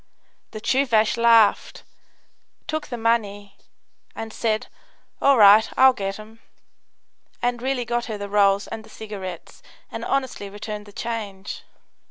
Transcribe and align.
The 0.49 0.59
Tchoovash 0.59 1.15
laughed, 1.15 1.83
took 2.65 2.87
the 2.87 2.97
money, 2.97 3.55
and 4.15 4.33
said, 4.33 4.65
"All 5.21 5.37
right; 5.37 5.69
I'll 5.77 5.93
get 5.93 6.17
'em," 6.17 6.39
and 7.39 7.61
really 7.61 7.85
got 7.85 8.05
her 8.05 8.17
the 8.17 8.27
rolls 8.27 8.65
and 8.67 8.83
the 8.83 8.89
cigarettes 8.89 9.61
and 9.91 10.03
honestly 10.03 10.49
returned 10.49 10.87
the 10.87 10.91
change. 10.91 11.65